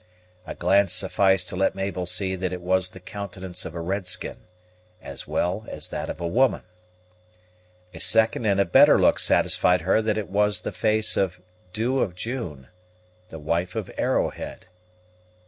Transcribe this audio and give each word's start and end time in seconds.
A 0.47 0.55
glance 0.55 0.93
sufficed 0.93 1.47
to 1.49 1.55
let 1.55 1.75
Mabel 1.75 2.07
see 2.07 2.35
that 2.35 2.51
it 2.51 2.61
was 2.63 2.89
the 2.89 2.99
countenance 2.99 3.65
of 3.65 3.75
a 3.75 3.79
red 3.79 4.07
skin, 4.07 4.47
as 4.99 5.27
well 5.27 5.63
as 5.69 5.89
that 5.89 6.09
of 6.09 6.19
a 6.19 6.25
woman. 6.25 6.63
A 7.93 7.99
second 7.99 8.47
and 8.47 8.59
a 8.59 8.65
better 8.65 8.99
look 8.99 9.19
satisfied 9.19 9.81
her 9.81 10.01
that 10.01 10.17
it 10.17 10.27
was 10.27 10.61
the 10.61 10.71
face 10.71 11.17
of 11.17 11.35
the 11.35 11.43
Dew 11.73 11.99
of 11.99 12.15
June, 12.15 12.69
the 13.29 13.37
wife 13.37 13.75
of 13.75 13.91
Arrowhead. 13.95 14.65